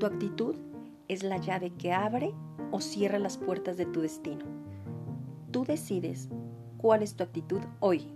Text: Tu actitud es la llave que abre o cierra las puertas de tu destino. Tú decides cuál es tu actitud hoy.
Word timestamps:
Tu 0.00 0.06
actitud 0.06 0.54
es 1.08 1.22
la 1.22 1.36
llave 1.36 1.74
que 1.74 1.92
abre 1.92 2.32
o 2.70 2.80
cierra 2.80 3.18
las 3.18 3.36
puertas 3.36 3.76
de 3.76 3.84
tu 3.84 4.00
destino. 4.00 4.46
Tú 5.50 5.66
decides 5.66 6.30
cuál 6.78 7.02
es 7.02 7.14
tu 7.16 7.22
actitud 7.22 7.60
hoy. 7.80 8.10